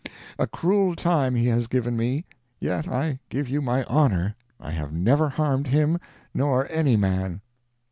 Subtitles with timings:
[0.39, 2.25] A cruel time he has given me,
[2.59, 5.99] yet I give you my honor I have never harmed him
[6.33, 7.39] nor any man.